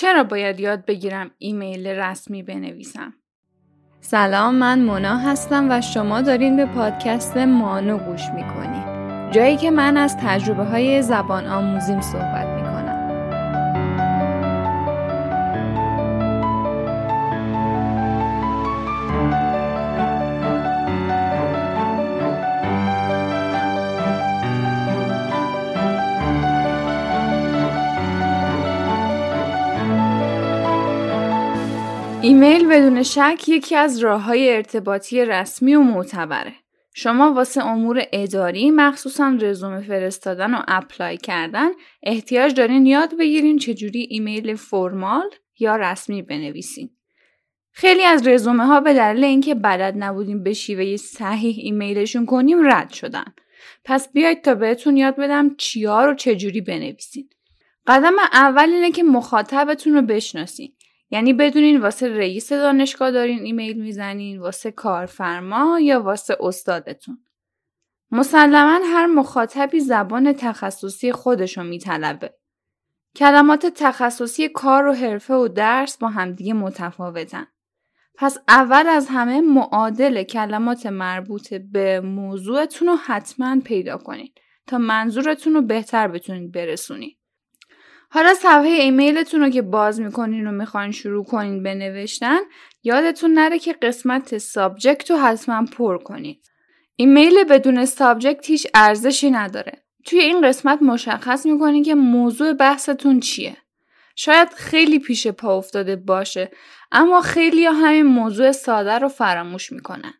[0.00, 3.14] چرا باید یاد بگیرم ایمیل رسمی بنویسم؟
[4.00, 9.96] سلام من مونا هستم و شما دارین به پادکست مانو گوش می‌کنید جایی که من
[9.96, 12.49] از تجربه های زبان آموزیم صحبت
[32.30, 36.52] ایمیل بدون شک یکی از راه های ارتباطی رسمی و معتبره.
[36.94, 41.70] شما واسه امور اداری مخصوصا رزومه فرستادن و apply کردن
[42.02, 46.90] احتیاج دارین یاد بگیرین چجوری ایمیل formal یا رسمی بنویسین.
[47.72, 52.90] خیلی از رزومه ها به دلیل اینکه بلد نبودیم به شیوه صحیح ایمیلشون کنیم رد
[52.90, 53.34] شدن.
[53.84, 57.28] پس بیاید تا بهتون یاد بدم چیا رو چجوری بنویسین.
[57.86, 60.72] قدم اول اینه که مخاطبتون رو بشناسین.
[61.10, 67.18] یعنی بدونین واسه رئیس دانشگاه دارین ایمیل می‌زنین واسه کارفرما یا واسه استادتون.
[68.10, 72.34] مسلما هر مخاطبی زبان تخصصی خودشو میطلبه.
[73.16, 77.46] کلمات تخصصی کار و حرفه و درس با همدیگه متفاوتن.
[78.14, 85.54] پس اول از همه معادل کلمات مربوط به موضوعتون رو حتما پیدا کنید تا منظورتون
[85.54, 87.19] رو بهتر بتونید برسونید.
[88.12, 92.06] حالا صفحه ایمیلتون رو که باز می‌کنین و می‌خواین شروع کنین به
[92.82, 96.36] یادتون نره که قسمت subject رو حتما پر کنین.
[96.96, 99.72] ایمیل بدون subject هیچ ارزشی نداره.
[100.06, 103.56] توی این قسمت مشخص می‌کنین که موضوع بحثتون چیه.
[104.16, 106.50] شاید خیلی پیش پا افتاده باشه
[106.92, 110.14] اما خیلی همین موضوع ساده رو فراموش می‌کنن.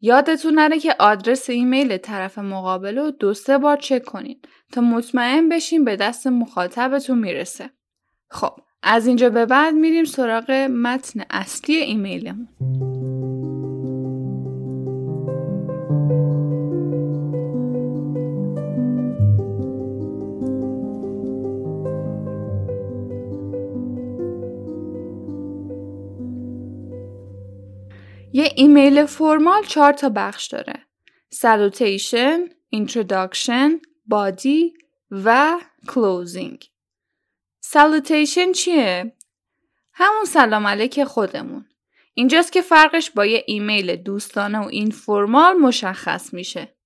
[0.00, 4.40] یادتون نره که آدرس ایمیل طرف مقابل رو دو سه بار چک کنین
[4.72, 7.70] تا مطمئن بشین به دست مخاطبتون می‌رسه.
[8.30, 12.48] خب از اینجا به بعد میریم سراغ متن اصلی ایمیلمون.
[28.36, 30.86] یه ایمیل فرمال چهار تا بخش داره.
[31.34, 33.70] Salutation, Introduction,
[34.12, 34.72] Body
[35.10, 36.58] و Closing.
[37.72, 39.12] Salutation چیه؟
[39.92, 41.64] همون سلام علیک خودمون.
[42.14, 46.76] اینجاست که فرقش با یه ایمیل دوستانه و این فرمال مشخص میشه.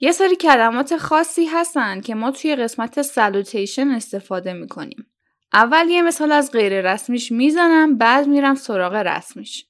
[0.00, 5.06] یه سری کلمات خاصی هستن که ما توی قسمت سلوتیشن استفاده می‌کنیم.
[5.52, 9.66] اول یه مثال از غیر رسمیش می‌زنم بعد میرم سراغ رسمیش.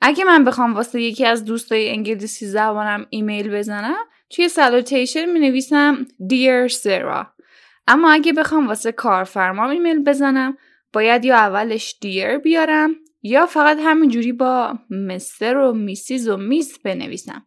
[0.00, 6.04] اگه من بخوام واسه یکی از دوستای انگلیسی زبانم ایمیل بزنم توی salutation می نویسم
[6.04, 7.26] Dear Sarah
[7.88, 10.56] اما اگه بخوام واسه کارفرما ایمیل بزنم
[10.92, 15.56] باید یا اولش Dear بیارم یا فقط همینجوری با Mr.
[15.56, 16.28] و Mrs.
[16.28, 17.46] و Miss بنویسم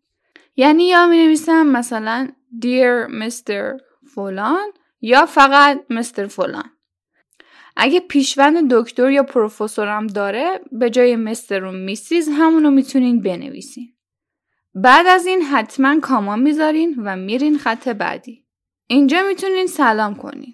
[0.56, 2.28] یعنی یا می نویسم مثلا
[2.62, 3.82] Dear Mr.
[4.16, 4.68] فلان
[5.02, 6.28] یا فقط Mr.
[6.28, 6.73] فلان
[7.76, 13.94] اگه پیشوند دکتر یا پروفسورم داره به جای مستر و میسیز همونو می‌تونین بنویسین.
[14.76, 18.46] بعد از این حتما کاما می‌ذارین و میرین خط بعدی.
[18.88, 20.54] اینجا می‌تونین سلام کنین.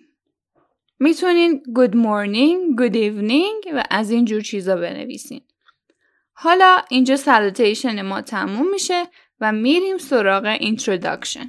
[0.99, 5.41] می‌تونین good morning, good evening و از این جور چیزا بنویسین.
[6.33, 9.03] حالا اینجا سالوتیشن ما تموم میشه
[9.41, 11.47] و میریم سراغ introduction.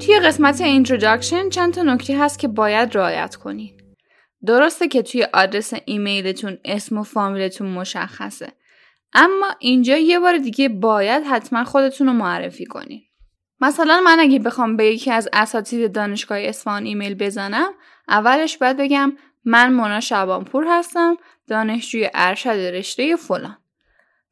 [0.00, 3.72] توی قسمت introduction چند تا نکته هست که باید رعایت کنین.
[4.46, 8.52] درسته که توی آدرس ایمیلتون اسم و فامیلتون مشخصه.
[9.12, 13.02] اما اینجا یه بار دیگه باید حتما خودتون رو معرفی کنین.
[13.60, 17.72] مثلا من اگه بخوام به یکی از اساتید دانشگاه اصفهان ایمیل بزنم
[18.08, 19.12] اولش باید بگم
[19.44, 23.56] من مونا شبانپور هستم دانشجوی ارشد رشته فلان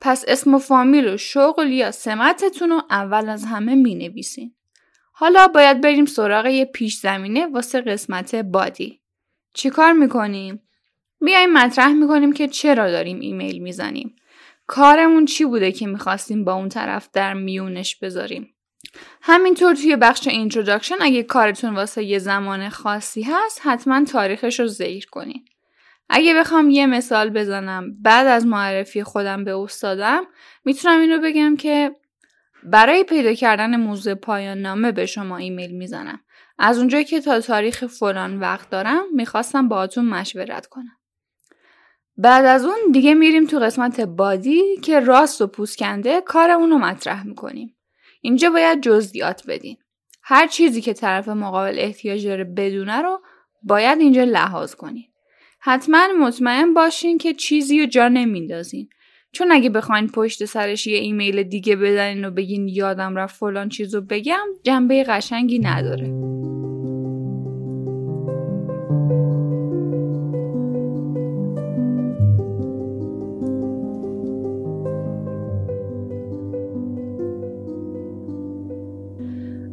[0.01, 4.55] پس اسم و فامیل و شغل یا سمتتون رو اول از همه می نویسین.
[5.17, 9.01] حالا باید بریم سراغ یه پیش زمینه واسه قسمت body.
[9.55, 10.63] چیکار می‌کنیم؟
[11.21, 14.17] بیایم مطرح می‌کنیم که چرا داریم ایمیل می‌زنیم.
[14.67, 18.55] کارمون چی بوده که می‌خواستیم با اون طرف در میونش بذاریم.
[19.23, 25.07] همینطور توی بخش introduction اگه کارتون واسه یه زمان خاصی هست حتما تاریخش رو ذکر
[25.11, 25.45] کنین.
[26.09, 30.25] اگه بخوام یه مثال بزنم بعد از معرفی خودم به استادم
[30.65, 31.97] می‌تونم این رو بگم که
[32.65, 36.21] برای پیدا کردن موضوع پایان نامه به شما ایمیل می‌زنم.
[36.59, 40.97] از اونجایی که تا تاریخ فلان وقت دارم می‌خواستم باهاتون مشورت کنم.
[42.17, 47.27] بعد از اون دیگه میریم تو قسمت بادی که راست و پوسکنده کار اونو مطرح
[47.27, 47.77] می‌کنیم.
[48.21, 49.77] اینجا باید جزئیات بدین.
[50.23, 53.23] هر چیزی که طرف مقابل احتیاج داره بدونه رو
[53.63, 55.05] باید اینجا لحاظ کنین.
[55.61, 58.89] حتما مطمئن باشین که چیزی رو جا نمیندازین.
[59.35, 64.01] چون اگه بخواین پشت سرش یه ایمیل دیگه بدنین و بگین یادم رفت فلان چیزو
[64.01, 66.07] بگم جنبه قشنگی نداره.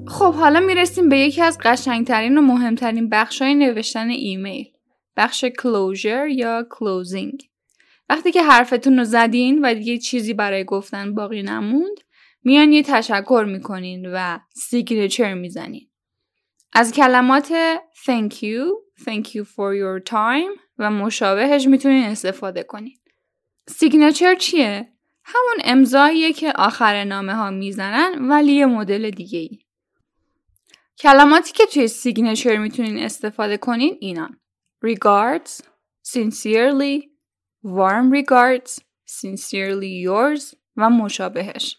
[0.07, 4.65] خب حالا می‌رسیم به یکی از قشنگترین و مهمترین بخشای نوشتن ایمیل.
[5.17, 7.50] بخش closure یا closing.
[8.11, 11.97] وقتی که حرفتون رو زدین و دیگه چیزی برای گفتن باقی نموند
[12.43, 15.89] میان یه تشکر می‌کنین و signature می‌زنین.
[16.73, 17.53] از کلمات
[18.05, 18.63] thank you,
[19.03, 22.97] thank you for your time و مشابهش می‌تونین استفاده کنین.
[23.67, 24.87] signature چیه؟
[25.23, 29.59] همون امضاییه که آخر نامه ها می‌زنن ولی یه مدل دیگه ای.
[30.99, 34.39] کلماتی که توی signature می‌تونین استفاده کنین اینان.
[34.85, 35.61] regards,
[36.07, 37.10] sincerely,
[37.65, 41.77] warm regards, sincerely yours و مشابهش.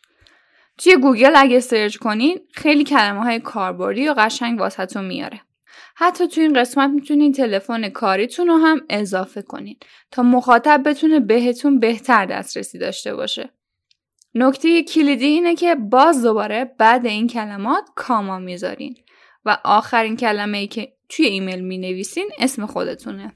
[0.78, 5.40] توی گوگل اگه سرچ کنین خیلی کلمه های کاربردی و قشنگ واسهتون میاره.
[5.94, 9.76] حتی توی این قسمت می‌تونین تلفن کاریتون رو هم اضافه کنین
[10.10, 13.50] تا مخاطب بتونه بهتون بهتر دسترسی داشته باشه.
[14.34, 18.94] نکته کلیدی اینه که باز دوباره بعد این کلمات کاما می‌ذارین
[19.44, 23.32] و آخرین کلمه ای که توی ایمیل می نویسین اسم خودتونه.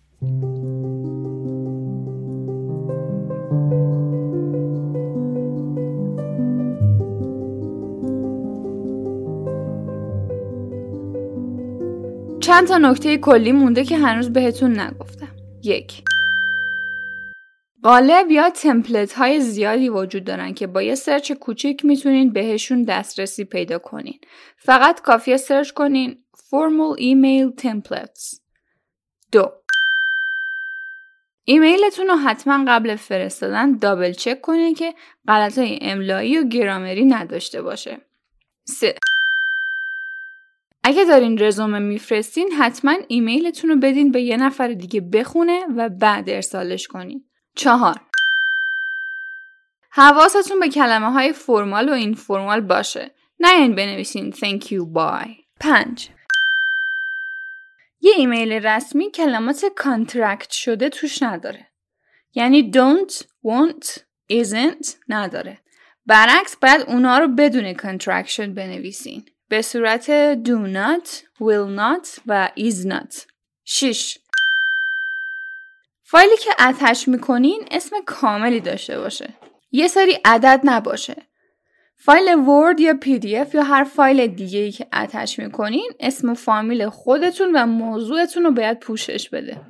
[12.46, 15.37] چند تا نکته کلی مونده که هنوز بهتون نگفتم.
[15.64, 16.02] یک
[17.82, 23.44] قالب یا template های زیادی وجود دارن که با یه سرچ کوچیک می‌تونین بهشون دسترسی
[23.44, 24.19] پیدا کنین.
[24.58, 28.40] فقط کافیه سرچ کنین Formal Email Templates
[29.32, 29.52] دو
[31.44, 34.94] ایمیلتون رو حتما قبل فرستادن double check کنین که
[35.28, 37.99] غلطای املایی و گرامری نداشته باشه.
[38.64, 38.94] 3.
[40.88, 46.31] اگه دارین رزومه میفرستین حتما ایمیلتون رو بدین به یه نفر دیگه بخونه و بعد
[46.31, 47.25] ارسالش کنین.
[47.55, 48.00] چهار
[49.91, 53.11] حواستون به کلمه های formal و informal باشه.
[53.40, 55.31] نیاین بنویسین thank you bye.
[55.61, 56.09] پنج
[58.00, 61.67] یه ایمیل رسمی کلمات contract شده توش نداره.
[62.35, 63.87] یعنی don't, won't,
[64.33, 65.59] isn't نداره.
[66.06, 69.25] برعکس باید اونا رو بدون contraction بنویسین.
[69.48, 71.08] به صورت do not,
[71.38, 73.26] will not و is not.
[73.64, 74.19] 6.
[76.04, 79.28] فایلی که attach می‌کنین اسم کاملی داشته باشه.
[79.72, 81.16] یه سری عدد نباشه.
[81.98, 86.31] فایل ورد یا پی دی اف یا هر فایل دیگه ای که attach می‌کنین اسم
[86.31, 89.60] و فامیل خودتون و موضوعتون رو باید پوشش بده.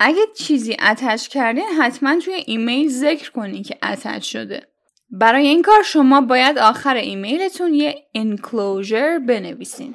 [0.00, 4.73] اگه چیزی attach کردین حتما توی ایمیل ذکر کنین که attach شده.
[5.20, 9.94] برای این کار شما باید آخر ایمیلتون یه enclosure بنویسین.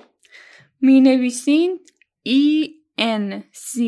[0.81, 1.80] می نویسین
[2.27, 2.68] e
[3.00, 3.80] n c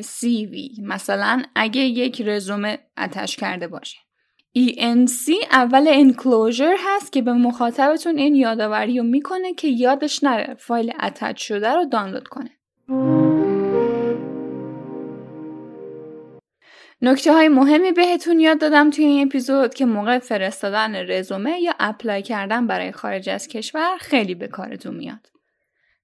[0.00, 3.98] CV مثلا اگه یک رزومه اتش کرده باشه
[4.58, 10.92] ENC اول انکلوژر هست که به مخاطبتون این یادآوری رو می‌کنه که یادش نره فایل
[11.02, 12.55] اتچ شده رو دانلود کنه.
[17.00, 22.22] نکته های مهمی بهتون یاد دادم توی این اپیزود که موقع فرستادن رزومه یا اپلای
[22.22, 25.30] کردن برای خارج از کشور خیلی به کارتون میاد.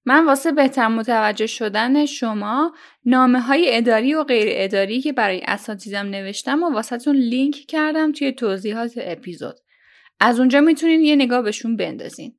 [0.05, 2.73] من واسه بهتر متوجه شدن شما
[3.05, 8.31] نامه های اداری و غیر اداری که برای اساتیدم نوشتم و واسهتون لینک کردم توی
[8.31, 9.55] توضیحات اپیزود.
[10.19, 12.35] از اونجا می‌تونین یه نگاه بهشون بندازین.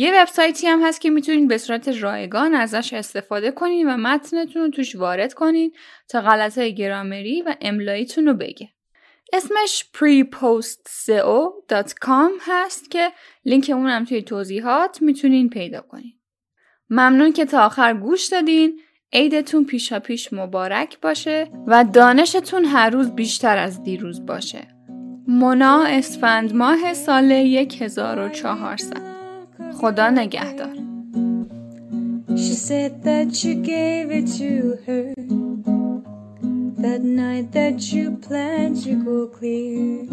[0.00, 4.68] یه وبسایتی هم هست که می‌تونین به صورت رایگان ازش استفاده کنین و متنتون رو
[4.68, 5.72] توش وارد کنین
[6.08, 8.68] تا غلطهای گرامری و املاییتون رو بگه.
[9.32, 13.12] اسمش prepostseo.com هست که
[13.44, 16.14] لینک اونم توی توضیحات می‌تونین پیدا کنین.
[16.90, 18.80] ممنون که تا آخر گوش دادین
[19.12, 24.68] عیدتون پیشا پیش مبارک باشه و دانشتون هر روز بیشتر از دیروز باشه
[25.28, 29.17] مونا اسفند ماه سال 1400
[29.77, 30.75] خدا نگهدار
[32.35, 35.13] She said that you gave it to her
[36.85, 40.07] That night that you planned to go clear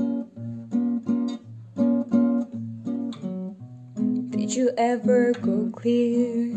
[4.51, 6.57] Did you ever go clear?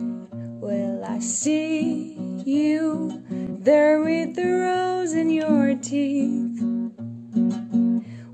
[0.60, 3.22] Well, I see you
[3.60, 6.60] there with the rose in your teeth.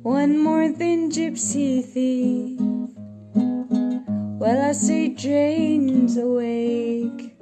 [0.01, 2.52] One more than gypsy thief.
[4.44, 7.34] Well, I see Jane's awake.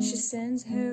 [0.00, 0.87] She sends her.